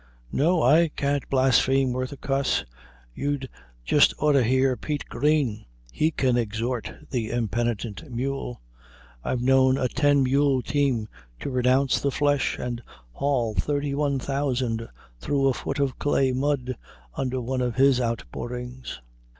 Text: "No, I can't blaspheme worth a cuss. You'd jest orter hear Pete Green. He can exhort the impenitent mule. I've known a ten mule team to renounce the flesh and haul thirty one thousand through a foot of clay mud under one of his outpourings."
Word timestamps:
"No, 0.31 0.63
I 0.63 0.87
can't 0.89 1.29
blaspheme 1.29 1.93
worth 1.93 2.11
a 2.11 2.17
cuss. 2.17 2.65
You'd 3.13 3.47
jest 3.85 4.15
orter 4.17 4.41
hear 4.41 4.75
Pete 4.75 5.05
Green. 5.09 5.65
He 5.93 6.09
can 6.09 6.37
exhort 6.37 6.91
the 7.11 7.29
impenitent 7.29 8.09
mule. 8.11 8.59
I've 9.23 9.43
known 9.43 9.77
a 9.77 9.87
ten 9.87 10.23
mule 10.23 10.63
team 10.63 11.07
to 11.41 11.51
renounce 11.51 12.01
the 12.01 12.09
flesh 12.09 12.57
and 12.57 12.81
haul 13.11 13.53
thirty 13.53 13.93
one 13.93 14.17
thousand 14.17 14.89
through 15.19 15.45
a 15.47 15.53
foot 15.53 15.77
of 15.77 15.99
clay 15.99 16.31
mud 16.31 16.77
under 17.13 17.39
one 17.39 17.61
of 17.61 17.75
his 17.75 18.01
outpourings." 18.01 19.01